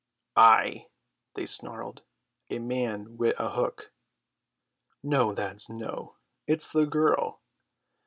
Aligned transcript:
"Ay," 0.35 0.87
they 1.35 1.45
snarled, 1.45 2.01
"a 2.49 2.57
man 2.57 3.17
wi' 3.19 3.35
a 3.37 3.51
hook." 3.51 3.93
"No, 5.03 5.27
lads, 5.27 5.69
no, 5.69 6.15
it's 6.47 6.71
the 6.71 6.87
girl. 6.87 7.43